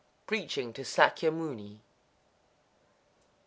[0.25, 1.77] _Preaching to Sâkyamuni.
[1.77, 1.81] 81.